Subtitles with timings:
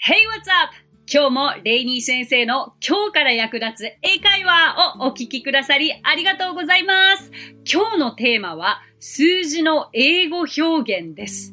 [0.00, 0.72] Hey, what's up?
[1.12, 7.32] 今日もレイニー先生の今日から役立つ英会話をお聞きくださりありがとうございます。
[7.70, 11.52] 今日のテーマは数字の英語表現です。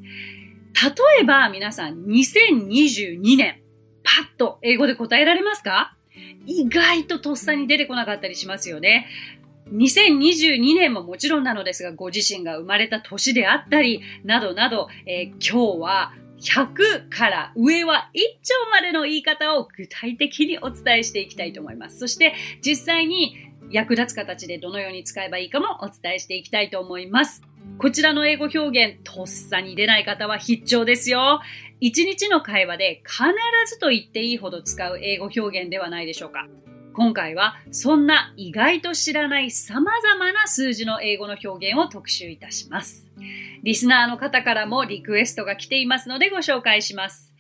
[0.76, 3.64] 例えば皆さん2022年
[4.04, 5.98] パッと英語で答えられますか？
[6.46, 9.08] 意外ととっさに出てこなかったりしますよね。
[9.74, 22.00] 2022年ももちろんなのですが、ご自身が生まれた年であったり、などなど、えー、今日は100から上は1兆までの言い方を具体的にお伝えしていきたいと思います。
[22.00, 23.36] そして実際に
[23.72, 27.42] 役立つ形でどのように使えばいいかもお伝えしていきたいと思います。
[27.78, 31.42] こちらの英語表現、とっさに出ない方は必聴ですよ。
[31.82, 33.24] 一日の会話で必
[33.68, 36.48] ずと言っていいほど使う英語表現ではないでしょうか。
[36.94, 43.06] 今回はそんな意外と知らない様々な数字の英語の表現を特集いたします。
[43.66, 47.34] リスナーの方からもリクエストが来ていますのでご紹介します。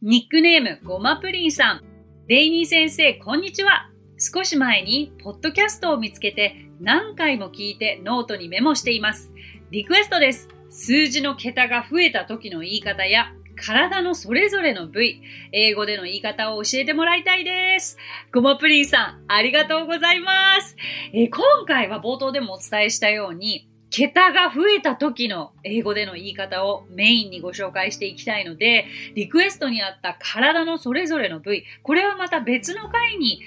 [0.00, 1.82] ニックネームごまプリンさん。
[2.28, 3.90] レイニー先生、こんにちは。
[4.16, 9.32] 少し前にポッドキャストを見つけて何回も聞いてノートにメモしています。
[9.72, 10.48] リクエストです。
[10.70, 17.98] 数字の桁が増えた時の言い方や体のそれぞれの部位、英語での言い方を教えてもらいたいです。
[18.32, 20.76] ごまプリンさん、ありがとうございます。
[21.12, 33.42] え、今回は冒頭でもお伝えしたように、桁が増えた時の英語での言い方をメインにご紹介していきたいので、リクエストにあった体のそれぞれの部位、これはまた別の回に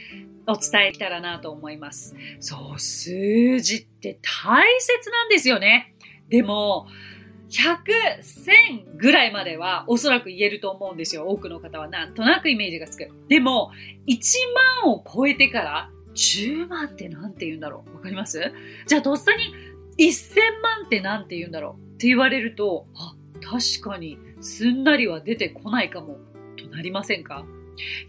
[0.45, 2.15] お伝えできたらなと思います。
[2.39, 5.95] そう、数字って大切なんですよね。
[6.29, 6.85] でも、
[7.49, 11.27] 100、1000ぐらいまではおそらく言えると思うんですよ。
[11.27, 13.09] 多くの方はなんとなくイメージがつく。
[13.29, 13.71] でも、
[14.07, 14.19] 1
[14.83, 18.53] 万を超えてから10万って何て言うんだろうわかります？
[18.85, 26.17] じゃあとっさに1000万って何て言うんだろうって言われると、あ、確かにすんなりは出てこないかも
[26.57, 27.45] となりませんか？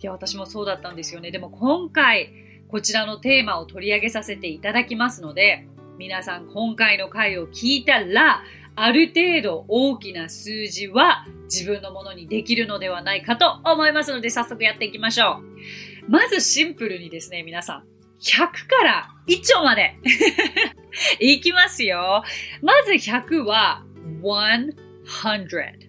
[0.00, 1.30] いや、私もそうだったんですよね。
[1.30, 2.32] でも今回、
[2.68, 5.66] こちらのテーマを取り上げさせていただきますので、
[5.98, 8.42] 皆さん今回の回を聞いたら、
[8.74, 15.40] ある程度大きな数字は自分のものにできるのではないかと思いますので早速やっていきましょ
[16.08, 16.10] う。
[16.10, 17.84] まずシンプルにですね、皆さん。
[18.20, 18.36] 100
[18.68, 19.96] から1兆まで
[21.20, 22.22] いきますよ。
[22.62, 23.84] まず100は
[24.22, 25.88] 100。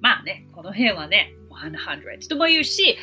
[0.00, 2.96] まあね、この辺はね、100とも言うし、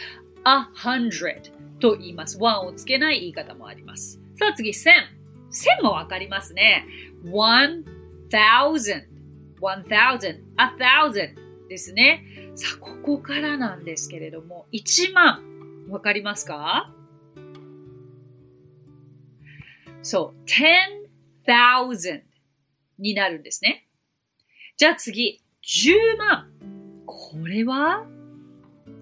[0.43, 2.37] a hundred と言います。
[2.39, 4.21] 1をつけない言い方もあります。
[4.35, 4.91] さあ次、1000。
[5.51, 6.85] 1000もわかりますね。
[7.23, 7.95] 1000
[9.61, 11.35] one thousand, a thousand
[11.69, 12.51] ですね。
[12.55, 15.41] さあ、ここからなんですけれども、1万、
[15.89, 16.93] わかりますか？
[20.05, 20.67] そう、ten
[21.47, 22.21] thousand
[22.99, 23.88] になるんですね。
[24.77, 26.51] じゃあ次、10万。
[27.07, 28.05] これは？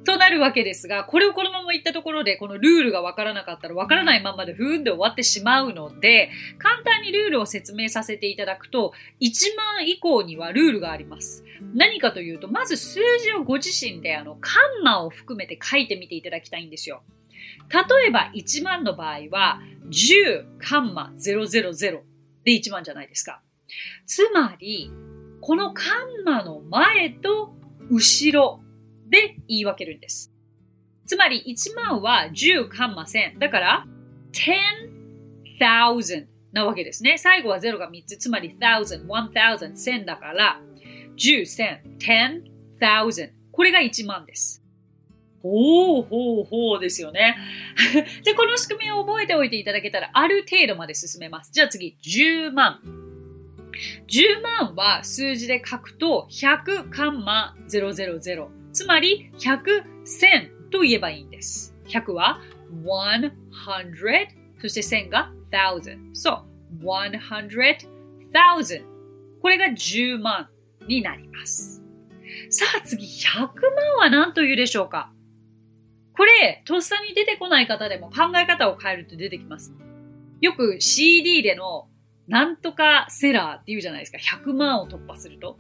[0.06, 11.44] となるわけですが、これをこのまま言ったところで、このルールがわからなかったらわからないままでふーんで終わってしまうので、簡単にルールを説明させていただくと、1万以降にはルールがあります。
[11.76, 17.04] 何かというと、まず数字をご自身であの、カンマを含めて書いてみていただきたいんですよ。
[17.70, 22.02] 例えば1万の場合は、10カンマ000
[22.44, 23.42] で1万じゃないですか。
[24.06, 24.92] つまり、
[25.42, 25.84] このカ
[26.22, 27.56] ンマの前と
[27.90, 28.62] 後ろ
[29.10, 30.32] で言い分けるんです。
[31.06, 33.40] つまり1万は10カンマ1000。
[33.40, 33.86] だから
[34.32, 37.18] 10,000なわけですね。
[37.18, 38.18] 最後は0が3つ。
[38.18, 40.62] つまり1000、1000、1000だから
[41.18, 41.98] 10、1000、
[42.80, 43.32] 10,000。
[43.52, 44.63] これが1万です。
[45.44, 47.36] ほうほうほうですよね。
[48.24, 51.52] で、この仕組みを覚えておいていただけたらある程度まで進めます。
[51.52, 52.80] じゃあ次、10万。
[54.08, 58.48] 10万は数字で書くと100カンマ000。
[58.72, 61.76] つまり100、1000と言えばいいんです。
[61.88, 62.40] 100は
[62.86, 63.32] 100、
[64.62, 65.98] そして1000が1000。
[66.14, 66.46] そ
[66.82, 68.84] う、100,000。
[69.42, 70.48] これが10万
[70.88, 71.84] になります。
[72.50, 73.50] さあ次、100万
[74.00, 75.12] は何と言うでしょうか？
[76.16, 79.74] これ、とっさに出てこない方でも考え方を変えると出てきます。
[80.42, 81.88] よく CD での
[82.28, 84.18] なんとかセラーって言うじゃないですか。
[84.18, 85.58] 100万を突破すると。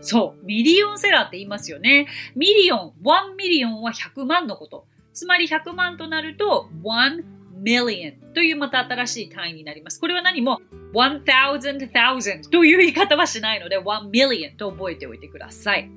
[0.00, 2.06] そう、ミリオンセラーって言いますよね。
[2.34, 4.86] Million、1 million は100万のこと。
[5.12, 7.22] つまり100万となると、1
[7.62, 10.00] million というまた新しい単位になります。
[10.00, 10.60] これは何も
[10.94, 15.90] 1000 thousand という言い方はしないので1 million と覚えておいてください。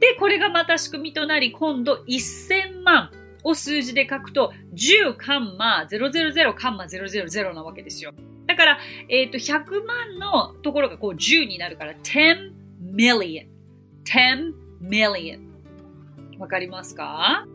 [0.00, 3.10] で、これがまた仕組みとなり、今度1000万
[3.46, 8.12] を数字で書くと10カンマ000カンマ000なわけですよ。
[8.46, 8.78] だから、
[9.08, 12.52] えっ、ー、と、100万のところがこう10になるから10
[12.94, 13.46] million.
[14.04, 14.52] 10
[14.82, 15.40] million.
[16.38, 17.46] わかりますか？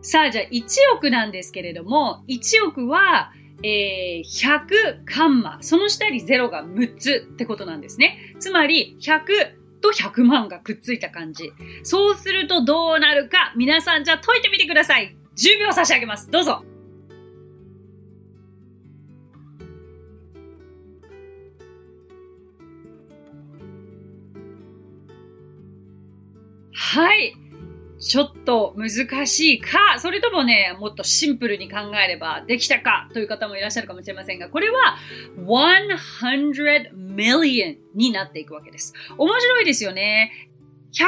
[0.00, 0.62] さあ、じゃあ1
[0.96, 3.32] 億なんですけれども、1億は、
[3.62, 8.34] えー、100カンマ、その下に0が6つってことなんですね。
[8.38, 11.52] つまり、100と100万がくっついた感じ。
[11.82, 15.16] そうするとどうなるか、皆さんじゃあ解いてみてください。
[15.36, 16.30] 10秒差し上げます。
[16.30, 16.64] どうぞ。
[26.72, 27.47] はい。
[27.98, 34.96] ちょっと難しいか、それともね、もっとシンプルに考えればできたかという方もいらっしゃるかもしれませんが、これは
[35.36, 38.94] 100 million になっていくわけです。
[39.16, 40.32] 面白いですよね。
[40.92, 41.04] 100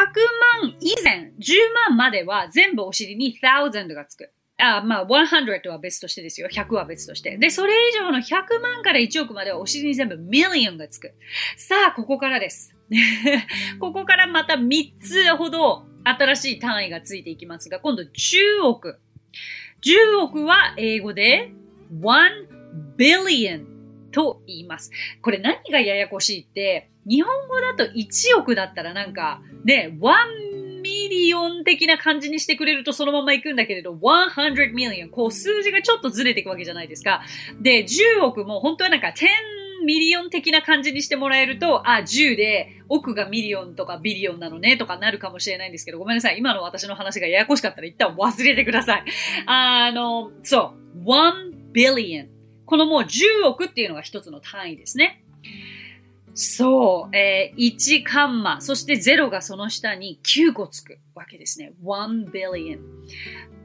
[0.62, 1.54] 万以前、10
[1.88, 4.32] 万までは全部お尻に1000がつく。
[4.58, 6.48] あまあ、100は別としてですよ。
[6.52, 7.38] 100は別として。
[7.38, 11.14] で、それ以上の100万から1億まではお尻に全部 million がつく。
[11.56, 12.76] さあ、ここからです。
[13.80, 18.98] ここからまた3つほど新しい単位がついていきますが、今度10億。
[19.82, 21.52] 10億は英語で
[22.00, 22.02] 1
[22.96, 23.64] billion
[24.12, 24.90] と言います。
[25.22, 37.22] これ何がややこしいって、日本語だと1億だったらなんか、ね、1ミリオン的な感じにしてくれるとそのまま行くんだけれど、100 million、こう数字がちょっとずれていくわけじゃないですか。
[37.60, 46.38] で、10億も本当はなんか10 million 的な感じにしてもらえると、あ、10で億が million とか billion なのねとかなるかもしれないんですけど、ごめんなさい。
[46.38, 49.04] 今の私の話がややこしかったら一旦忘れてください。
[49.46, 52.28] あの、そう、1 billion。
[52.66, 55.24] このもう10億っていうのが一つの単位ですね。
[56.34, 61.72] そう、えー、1カンマ、そして0がその下に9個つくわけですね。
[61.82, 62.78] 1 billion。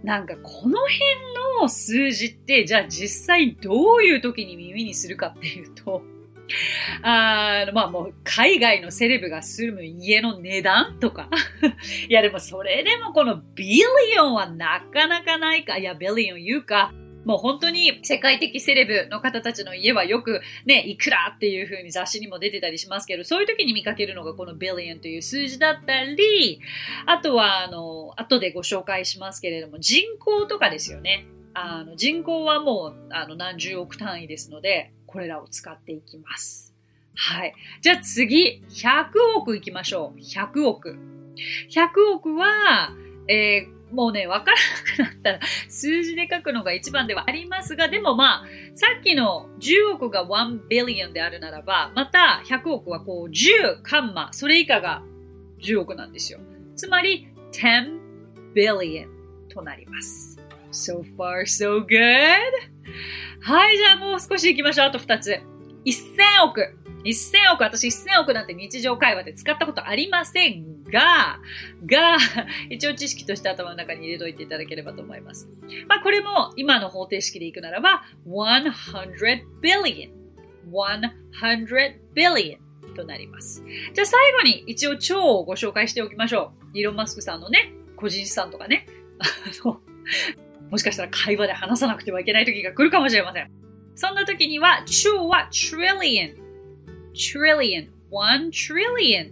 [0.04, 1.00] なんかこの辺
[1.62, 6.04] の数字ってじゃあ実際どういう時に耳にするかっていうと
[7.02, 11.30] あ、まあもう海外のセレブが住む家の値段とか
[12.08, 13.84] いやでもそれでもこのビリ
[14.20, 15.78] オンはなかなかないか。
[15.78, 16.94] いや、ビリオン言うか。
[17.26, 26.62] もう本当に世界的セレブの方たちの家はよくね、いくらっていう風に雑誌にも出てたりしますけど、そういう時に見かけるのがこのビリオンという数字だったり、
[27.06, 31.26] あとはあの、後でご紹介しますけれども、人口とかですよね。
[31.58, 36.76] あの人口はもうあの何十億単位ですので、これらを使っていきます。
[37.16, 37.56] はい。
[37.82, 40.20] じゃあ次、100億いきましょう。
[40.20, 40.98] 100億。
[41.72, 42.94] 100億は、
[43.28, 44.58] えーもうね、わから
[45.00, 45.40] なくなったら
[45.70, 48.46] 数字で書くのが一番ではありますが、でもまあ、
[48.76, 55.04] さっきの10億が1 billion であるならば、また100億はこう10カンマ、それ以下が
[55.62, 56.40] 10億なんですよ。
[56.76, 58.00] つまり10
[58.56, 59.08] billion
[59.50, 60.40] となります。
[60.72, 61.96] So far, so good.
[63.42, 64.88] はい、じゃあもう少し行きましょう。
[64.88, 65.42] あと2つ。
[65.86, 66.85] 1000億。
[67.12, 71.40] 1000億、私1000億なんて日常会話で使ったことありませんが、
[71.86, 72.18] が、
[72.70, 75.50] 一応知識として頭の中に入れといていただければと思います。
[75.88, 80.12] まあこれも今の方程式でいくならば、100 billion。
[81.42, 82.58] 100 billion
[82.96, 83.64] となります。
[83.94, 86.78] じゃあ最後に一応超をご紹介しておきましょう。
[86.78, 88.88] イーロン・マスクさんのね、個人資産とかね、
[89.20, 89.80] あの、
[90.70, 93.52] もしかしたら会話で話さなくてはいけない時が来るかもしれません。
[93.96, 96.45] そんな時には、超は trillion。
[97.15, 99.31] trillion。1 trillion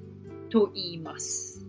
[0.50, 1.67] と言います。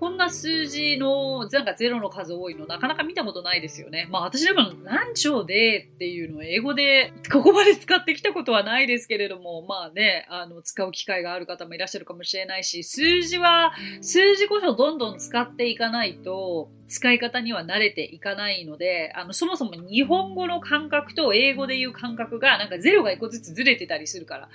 [0.00, 4.08] こんな数字の、なんかゼロの数多いのなかなか見たことないですよね。
[4.10, 24.48] まあ私でも何兆でっていうのを英語でここまで使ってきたことはないですけれども、まあね、あの、使う機会がある方もいらっしゃるかもしれないし、数字は、数字こそどんどん使っていかないと、使い方には慣れていかないので、あの、そもそも日本語の感覚と英語で言う感覚がなんかゼロが一個ずつずれてたりするから、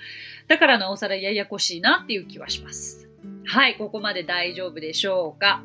[0.48, 3.04] だからなおさらややこしいなっていう気はします。
[3.47, 5.63] はい、ここまで大丈夫でしょうか。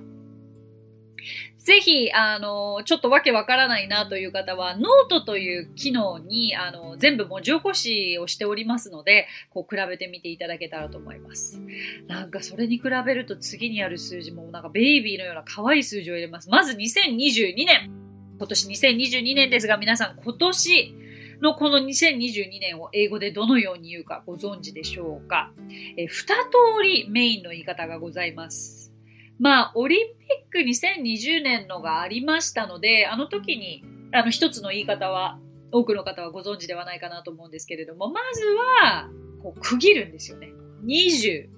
[1.58, 11.60] ぜひ、あの、ちょっとわけわからないなという方は、ノートという機能に、あの、全部文字起こしをしておりますので、こう、比べてみていただけたらと思います。
[12.06, 16.48] なんか、それに比べると次にある数字も、なんか、ベイビーのような可愛い数字を入れます。
[16.48, 17.90] まず、2022年。
[18.38, 20.94] 今年2022年ですが、皆さん、今年、
[21.40, 25.52] のこの2022年を英語でどのように言うかご存知でしょうか？
[25.96, 26.40] え二通
[26.82, 28.92] りメインの言い方がございます。
[29.40, 33.82] まあ、オリンピック2020年のがありましたので、あの時に、
[34.12, 35.38] あの一つの言い方は、
[35.72, 38.44] 多くの方はご存知ではないかなと思うんですけれども、まず
[38.82, 39.08] は、
[39.42, 40.52] こう区切るんですよね。
[40.84, 41.48] 20、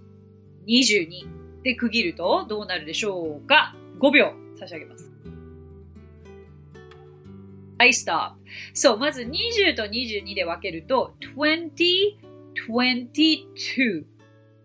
[0.68, 5.11] 22で区切るとどうなるでしょうか ?5 秒差し上げます。
[7.82, 8.34] I stop.
[8.74, 12.16] そう、まず20と22で分けると20、
[12.68, 14.04] 22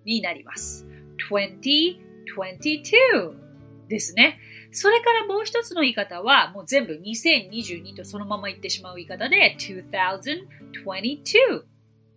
[0.05, 0.85] になります。
[1.31, 1.97] 20、
[2.35, 4.37] 22ですね。
[4.71, 11.63] それからもう一つの言い方は、もう全部2022とそのまま言ってしまう言い方で、2022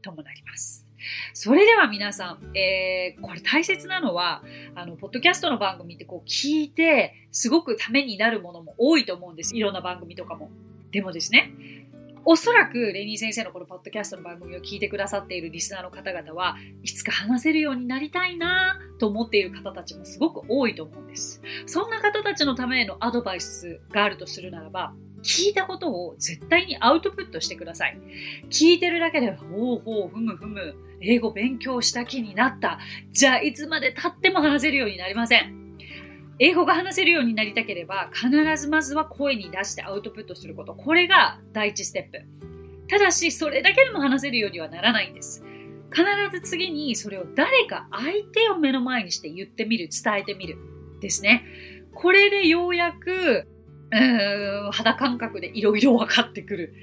[0.02, 0.86] ともなります。
[1.32, 4.42] それでは皆さん、えー、これ大切なのは、
[4.74, 9.56] あの、ポッドキャストの番組ってこう聞いて、すごくためになるものも多いと思うんです。
[9.56, 10.50] いろんな番組とかも。
[10.90, 11.52] でもですね、
[12.24, 21.40] おそらくレニー先生のこのポッドキャストの番組を聞いてくださっているリスナーの方々はいつか話せるようになりたいなと思っている方たちもすごく多いと思うんです。
[21.66, 27.98] そんな方たちのためのアドバイスがあるとするならば、聞いたことを絶対にアウトプットしてください。
[28.48, 32.78] 聞いてるだけで、ほうほう、ふむふむ、英語勉強した気になった。
[33.12, 35.59] じゃあいつまで経っても話せるようになりません。
[36.42, 40.74] 英語が話せるようになりたければ、必ずまずは声に出してアウトプットすること。
[40.74, 42.26] これが第一ステップ。
[42.88, 45.44] ただし、それだけでも話せるようにはならないんです。
[45.92, 50.56] 必ず次にそれを誰か相手を目の前にして言ってみる、伝えてみる。
[51.00, 51.44] ですね。
[51.94, 53.46] これでようやく、
[53.92, 56.74] うん肌感覚でいろいろ分かってくる。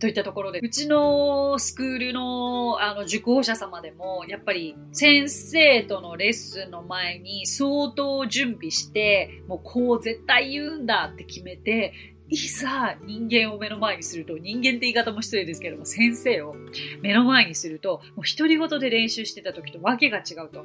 [0.00, 11.92] といったところで、うちのスクールのあの受講者様でも、やっぱり先生とのレッスンの前に相当準備して、もうこう絶対言うんだって決めて、
[12.30, 16.54] いざ人間を目の前にすると、人間って言い方も失礼ですけども、先生を
[17.02, 20.64] 目の前にすると、もう独り言で練習してた時とわけが違うと。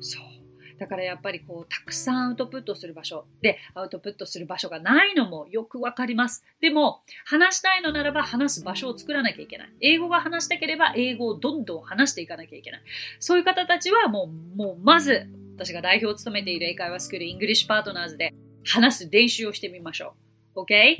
[0.00, 0.33] そう。
[0.78, 6.44] だからやっぱりこう、たくさんアウトプットする場所で、アウトプットする場所がないのもよくわかります。
[6.60, 9.72] でも、話したいのならば話す場所を作らなきゃいけない。
[9.80, 12.82] 英語が話したければ、英語をどんどん話していかなきゃいけない。
[13.20, 20.14] そういう方たちはもう、もう、まず、私が代表を務めている英会話スクール、イングリッシュパートナーズで話す練習をしてみましょ
[20.56, 20.60] う。
[20.62, 20.98] OK?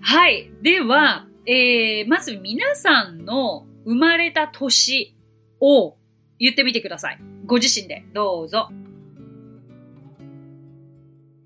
[0.00, 0.50] はい。
[0.62, 5.14] では、えー、まず皆さんの生まれた年
[5.60, 5.96] を
[6.38, 7.18] 言ってみてください。
[7.46, 8.68] ご自身でどうぞ。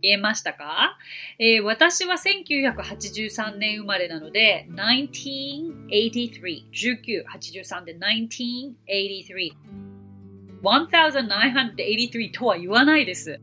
[0.03, 0.97] 言えましたか、
[1.39, 9.53] えー、私は1983年生まれなので、1983、1983で1983。
[10.63, 13.41] 1983とは言わないです。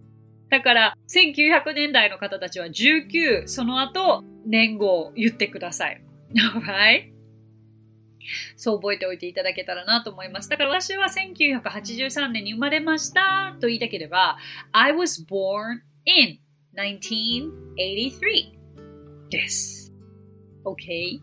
[0.50, 6.02] だから、1900年代の方たちは19、その後、年号を言ってください。
[6.36, 7.18] Alright?
[8.56, 10.50] そう覚えておいていただけたらなと思います。
[10.50, 14.38] だから私は1983年に生まれましたと言いたければ、
[14.72, 16.40] I was born in
[16.78, 18.52] 1983
[19.32, 19.92] です。
[20.64, 21.20] OK?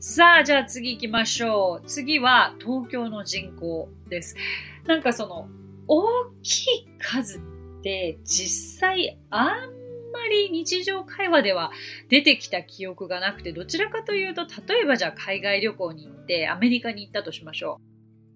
[0.00, 1.86] さあ、じゃあ次行きましょう。
[1.86, 4.34] 次は東京の人口です。
[4.84, 5.48] なんかその、
[5.86, 6.02] 大
[6.42, 7.40] きい数っ
[7.82, 9.48] て実際あん
[10.12, 11.70] まり日常会話では
[12.08, 17.78] 出てきた記憶がなくて、どちらかというと、例えばじゃあ海外旅行に行ってアメリカに行ったとしましょ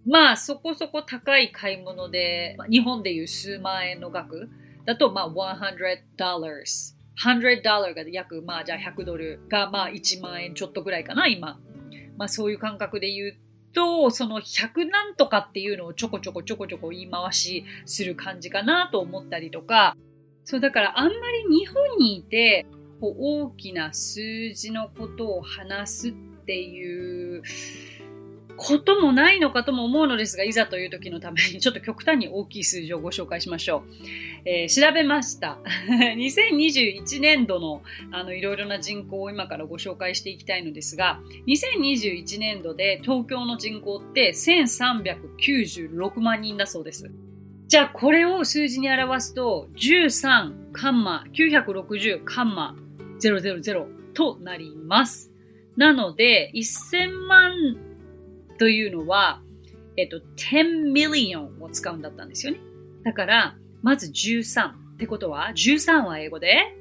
[0.06, 0.10] う。
[0.10, 4.48] まあそこそこ高い買い物で、日本でいう数万円の額。
[4.86, 6.96] だと、まあ、100 dollars。
[7.22, 11.58] 100ドルが約、まあ、じゃあ100ドルが、まあ、1万円ちょっとぐらいかな、今。
[12.16, 13.36] まあ、そういう感覚で言う
[13.72, 19.96] と、その100なんとかっていうのをちょこちょこちょこちょこ言い回しする感じかなと思ったりとか、
[20.44, 21.12] そう、だからあんま
[21.50, 22.66] り日本にいて、
[23.00, 26.12] こう大きな数字のことを話すっ
[26.46, 27.42] ていう、
[28.56, 33.82] こともないのかとも思うのですが、いざという時のためにちょっと極端に大きい数字をご紹介しましょう。
[34.44, 35.58] えー、調べました。
[36.16, 37.82] 2021年度の
[38.12, 47.10] あのいろいろな人口を今からご紹介していきたいのですが、2021年度で東京の人口って1396万人だそうです。
[47.68, 52.76] じゃあこれを数字に表すと13カンマ960カンマ
[53.20, 55.32] 000となります。
[55.76, 57.76] なので1000万
[58.58, 59.40] というのは、
[59.96, 62.60] えっと、10 million を使うんだったんですよね。
[63.02, 66.74] だから、まず13ってことは、13は英語で、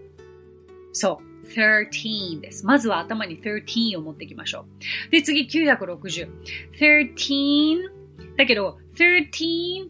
[0.92, 2.66] そう、13です。
[2.66, 4.66] まずは頭に13を持っていきましょ
[5.08, 5.12] う。
[5.12, 6.30] で、次960。
[6.80, 7.78] 13
[8.38, 9.90] だけど、13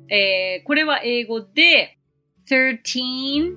[0.09, 1.97] えー、これは英語で、
[2.47, 3.55] 13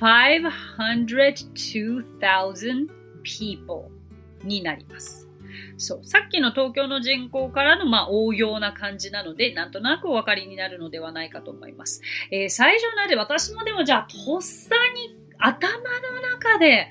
[0.00, 2.88] 502,000
[3.23, 3.90] people
[4.42, 5.25] になります。
[5.76, 6.04] そう。
[6.04, 12.02] さっきの東京の人口からの、まあ、応用な感じなので、なんとなくお分かりになるのではないかと思います。
[12.30, 16.90] えー、最初なで私もでもじゃあ、とっさに頭の中で、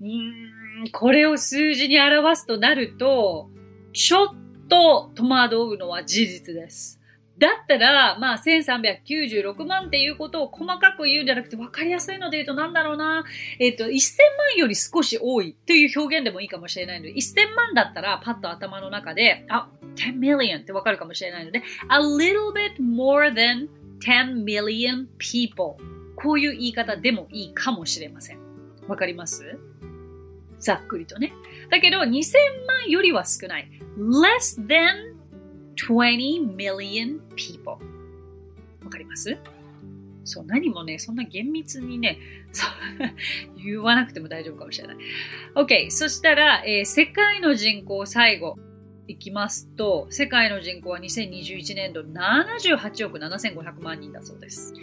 [0.00, 3.50] うーん、これを数字に表すとなると、
[3.92, 4.28] ちょっ
[4.68, 6.97] と戸惑うのは事実です。
[7.38, 13.24] だったら、まあ、1396万っていうことを細かく言うんじゃなくて、分かりやすいので言うとなんだろうな。
[13.60, 23.68] えっ、ー、と、1000万より少し多いという表現でもいいかもしれないので、1000万だったら、パッと頭の中で、あ、10 million って分かるかもしれないので、a little bit more than
[24.00, 25.76] 10 million people
[26.16, 28.38] こういう言い方でもいいかもしれません。
[28.88, 29.58] わかります？
[30.58, 31.32] ざっくりとね。
[31.70, 32.34] だけど、2000
[32.66, 33.70] 万よりは少ない。
[33.96, 35.17] less than
[35.86, 37.76] 20 million people
[38.84, 39.36] わかります？
[40.24, 42.18] そう、何もね、そんな厳密にね、
[43.64, 44.96] 言わなくても大丈夫かもしれない。
[45.54, 48.58] OK、そしたら、えー、世界の人口最後
[49.06, 54.74] いきますと、世界の人口は2021年度78億7500万人だそうです。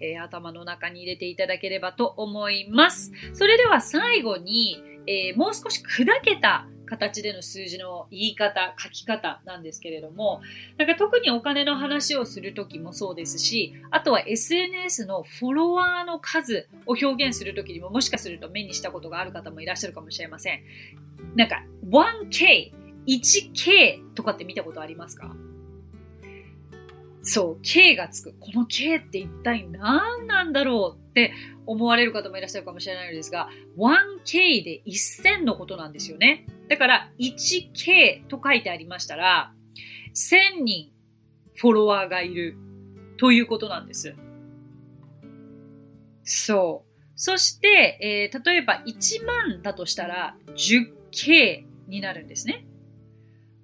[0.00, 3.12] えー、頭の中に入れていただければと思います。
[3.34, 10.40] それでは最後に、えー、もう少し砕けた形での数字の言い方、書き方なんですけれども、
[10.78, 20.62] なんか特にお金の話をするときもそうですし、あとは SNS のフォロワーの数を表現するときにももしかすると目にしたことがある方もいらっしゃるかもしれません。
[21.36, 22.72] なんか 1K、
[23.06, 25.36] 1K とかって見たことありますか？
[27.22, 28.34] そう、K がつく。
[28.40, 31.34] この K って一体何なんだろうって
[31.66, 36.46] 思われる方もいらっしゃるかもしれないのですが、1K で1000のことなんですよね。
[36.68, 39.52] だから 1K と書いてありましたら、
[40.14, 40.90] 1000人
[41.56, 42.56] フォロワーがいる
[43.18, 44.14] ということなんです。
[46.22, 46.88] そう。
[47.16, 52.67] そして、えー、例えば1万だとしたら 10K になるんですね。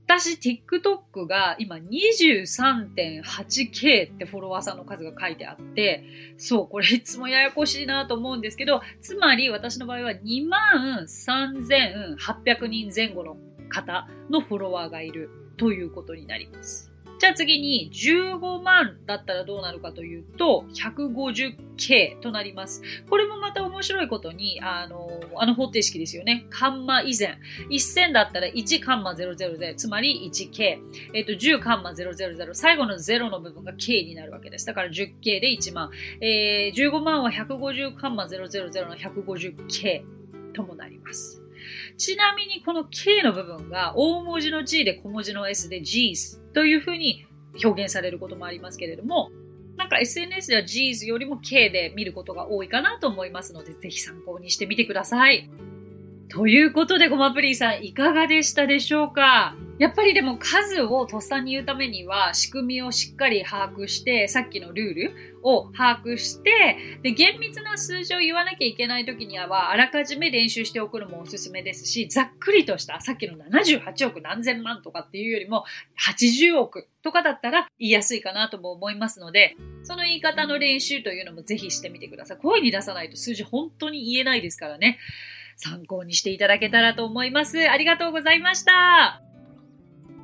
[0.06, 6.04] 私、TikTok が今 23.8K ってフォロワーさんの数が書いてあって、
[6.36, 13.38] そう、これいつもややこしいなと思うんですけど、つまり私の場合は23,800人前後の
[13.70, 16.93] 方のフォロワーがいるということになります。
[17.24, 22.82] じゃあ次に15万だったらどうなるかというと 150K となります。
[23.08, 26.44] これもまた面白いことに、あの、あの方程式ですよね。
[26.50, 27.38] カンマ以前。
[27.70, 30.78] 1000だったら1カンマ000、つまり 1K。
[31.14, 34.66] えっ、と、10カンマ000、最後の0の部分が K になるわけです。
[34.66, 35.88] だから 10K で1万。
[36.20, 40.04] えー、15万は150カンマ000の 150K
[40.52, 41.40] ともなります。
[41.96, 47.26] ちなみにこの K の部分が大文字の G で小文字の S で G's というふうに
[47.62, 49.30] 表現されることもありますけれども、
[49.76, 55.50] なんか SNS では G's よりも K で見ることが多いかなと思いますので、ぜひ参考にしてみてください。
[56.28, 59.56] ということで、ごまプリンさん、いかがでしたでしょうか？
[59.78, 75.64] やっぱりでも数をとっさに言うためには仕組みをしっかり把握してさっきのルールを把握してで厳密な数字を言わなきゃいけない時にはあらかじめ練習しておくのもおすすめですしざっくりとしたさっきの78億何千万とかっていうよりも
[76.08, 82.36] 80億とかだったら言いやすいかなとも思いますのでその言い方の練習というのもぜひしてみてください。
[82.38, 84.98] 声に出さないと数字本当に言えないですからね。
[85.56, 87.68] 参考にしていただけたらと思います。
[87.68, 89.33] ありがとうございました。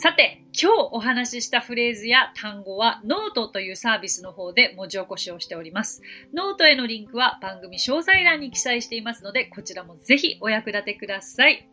[0.03, 6.01] さて、今日お話ししたフレーズや単語はノートというサービスの方で文字起こしをしております。
[6.33, 11.69] ノートへのリンクは番組詳細欄に記載していますので、こちらもぜひお役立てください。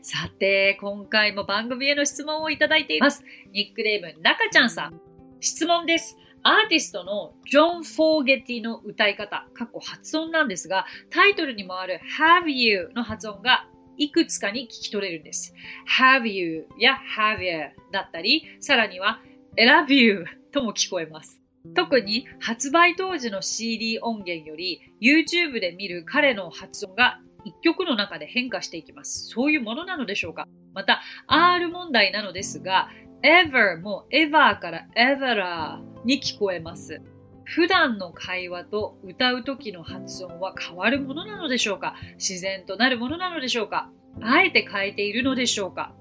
[0.00, 3.24] さて、今回も番組への質問をいただいています。
[3.52, 5.00] ニックネーム、中ちゃんさん。
[5.40, 6.16] 質問です。
[6.44, 13.66] アーティストのジョン・フォーゲティの歌い方、過去発音なんですが、タイトルにもある Have You の発音が
[14.02, 15.54] いくつかに聞き取れるんです。
[15.98, 19.20] have you や have you だったり、さらには
[19.56, 21.40] love you とも聞こえます。
[21.76, 29.28] 特に発売当時の CD 音源より YouTube で見る彼の発音が一曲の中で変化していきます。
[29.28, 30.48] そういうものなのでしょうか？
[30.74, 32.88] また R 問題なのですが
[33.22, 37.00] ever も ever から ever に聞こえます。
[37.44, 41.94] 普段の会話と歌う時の発音は変わるものなのでしょうか？
[42.14, 43.90] 自然となるものなのでしょうか？
[44.20, 45.92] あえて変えているのでしょうか？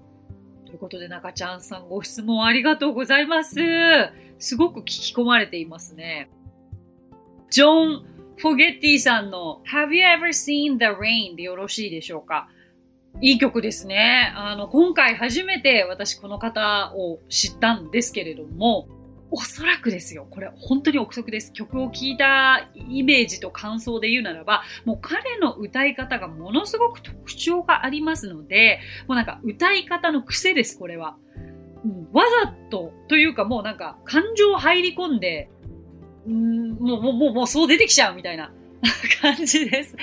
[0.66, 3.56] ということで中ちゃんさんご質問ありがとうございます。
[4.40, 6.30] すごく聞き込まれていますね。
[7.50, 8.06] ジョン・
[8.38, 11.36] フォゲッティさんの Have you ever seen the rain?
[11.36, 12.48] でよろしいでしょうか？
[13.22, 14.32] いい曲ですね。
[14.36, 18.88] あの、今回初めて私この方を知ったんですけれども、
[19.32, 20.28] おそらくですよ。
[20.30, 21.54] これ本当に憶測です。
[21.54, 31.16] 曲を聴いたイメージと感想で言うならば、もう彼の歌い方がものすごく特徴がありますので、もうなんか歌い方の癖です、これは。
[31.86, 35.50] うん、わざとというかもうなんか感情入り込んで、
[36.28, 38.52] うん、もうもうもうもうそう出てきちゃうみたいな
[39.22, 39.96] 感じです。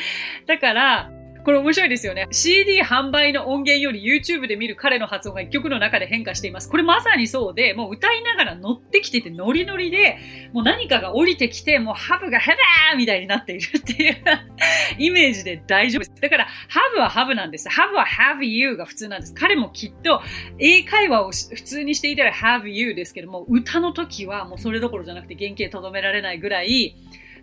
[0.46, 1.10] だから、
[1.48, 2.28] これ面白いですよね。
[2.30, 6.68] CD 販売の音源より YouTube で見る彼の発音が一曲の中で変化しています。
[6.68, 10.18] これまさにそうで、もう歌いながら乗ってきててノリノリで、
[10.52, 14.16] もう何かが降りてきて、もうハブがヘバーみたいになっているっていう
[15.00, 16.20] イメージで大丈夫です。
[16.20, 17.70] だから、ハブはハブなんです。
[17.70, 19.32] ハブは have you が普通なんです。
[19.32, 20.20] 彼もきっと
[20.58, 26.94] 英会話を普通にしていたら have you ですけども、歌の時はもうそれどころじゃなくて原型とどめられないぐらい、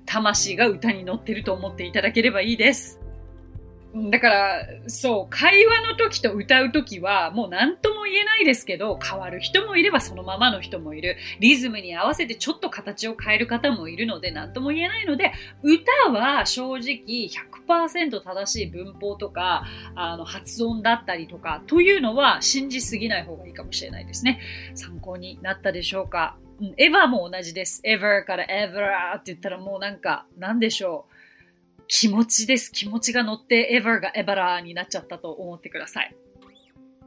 [0.05, 3.01] 魂が歌に乗ってると思っていただければいいです。
[4.09, 11.15] だから、そう、会話の時と歌う時は、もう何とも言えないですけど、変わる人もいればそのままの人もいる。
[11.39, 15.31] リズムに合わせてちょっと形を変える方もいるので、何とも言えないので、
[15.63, 17.29] 歌は正直
[17.67, 19.63] 100%正しい文法とか、
[19.95, 24.41] あの、発音だったりとか、というのは信じすぎない方がいいかもしれないですね。
[24.73, 26.35] 参考になったでしょうか。
[26.59, 27.81] うん、エヴァも同じです。
[27.85, 31.15] ever から ever って言ったらもうなんか、なんでしょう。
[31.87, 32.71] 気持ちです。
[32.71, 36.15] 気持ちが乗って ever が ever になっちゃったと思ってください。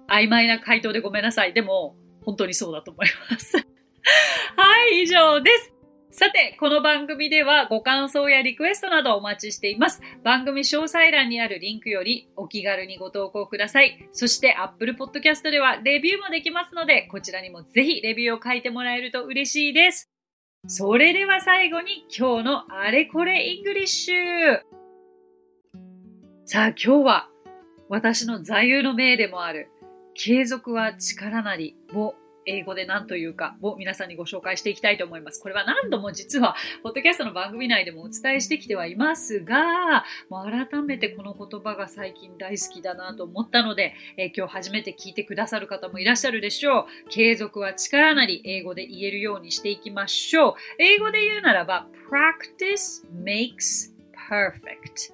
[0.09, 1.53] 曖昧な回答でごめんなさい。
[1.53, 3.57] でも、本当にそうだと思います。
[4.57, 5.75] はい、以上です。
[6.11, 10.01] さて、この番組ではご感想やリクエストなどお待ちしています。
[10.25, 14.09] 番組詳細欄にあるリンクよりお気軽にご投稿ください。
[14.13, 20.09] そして Apple Podcast ではレビューもできますので、こちらにもぜひレビューを書いてもらえると嬉しいです。
[20.67, 24.61] それでは最後に今日のあれこれイングリッシュ。
[26.45, 27.29] さあ今日は
[27.89, 29.71] 私の座右の銘でもある
[30.15, 32.15] 継続は力なりを
[32.49, 35.41] 英語で何というかを皆さんにご紹介していきたいと思います。
[35.41, 47.11] これは何度も実は、ポッドキャストの番組内でもお伝えしてきてはいますが、もう改めてこの言葉が最近大好きだなと思ったので、え、今日初めて聞いてくださる方もいらっしゃるでしょう。
[47.11, 50.55] 継続は力なり、英語で言えるようにしていきましょう。
[50.79, 53.93] 英語で言うならば、practice makes
[54.31, 55.13] perfect.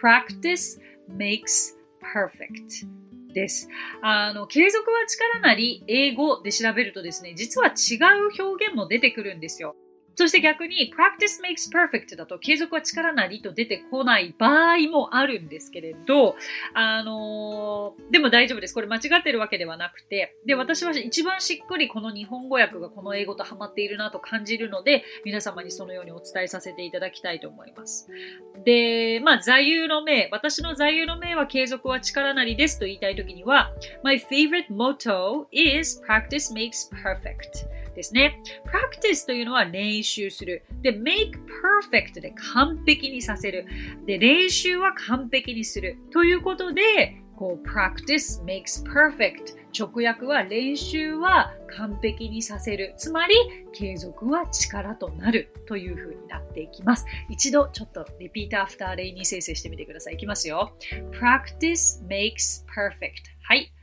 [0.00, 2.86] practice makes perfect.
[3.34, 3.68] です。
[4.00, 7.96] あの、継続は力なり、英語で調べるとですね、実は違
[8.38, 9.76] う表現も出てくるんですよ。
[10.16, 16.36] そして逆に practice makes perfect だと継続は力なりと出てこない場合もあるんですけれど、
[16.74, 18.74] あのー、でも大丈夫です。
[18.74, 28.08] これ間違ってるわけではなくて、で、私は一番しっくりこの日本語訳がこの英語とハマっているなと感じるので、皆様にそのようにお伝えさせていただきたいと思います。
[28.64, 33.72] で、まあ、座右の銘、私の座右の銘は継続は力なりですと言いたいときには、
[34.02, 37.73] My favorite motto is practice makes perfect.
[37.94, 38.40] ですね。
[38.66, 40.64] practice というのは練習する。
[40.82, 41.32] で、make
[41.82, 43.66] perfect で完璧にさせる。
[44.06, 45.98] で、練習は完璧にする。
[46.12, 52.94] ということで、こう practice makes perfect 直訳は練習は完璧にさせる。
[52.96, 53.34] つまり
[53.72, 57.04] 継続は力となるという風になっていきます。
[57.28, 60.14] 一度ちょっと repeat after レイニー先生してみてください。
[60.14, 60.76] いきますよ。
[61.10, 63.73] practice makes perfect はい。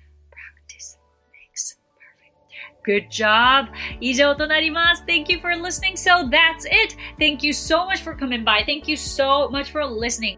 [2.86, 3.68] Good job!
[4.00, 5.04] 以上となります。
[5.08, 5.94] Thank you for listening.
[5.94, 6.98] So that's it.
[7.20, 8.66] Thank you so much for coming by.
[8.66, 10.38] Thank you so much for listening.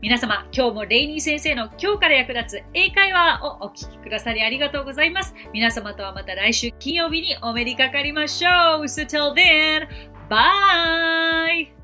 [0.00, 5.34] 皆様、今日もレイニー先生の今日から役立つ英会話をお聞きくださりありがとうございます。
[5.52, 8.84] 皆様とはまた来週金曜日にお目にかかりましょう。
[8.84, 9.88] So till then,
[10.28, 11.83] bye!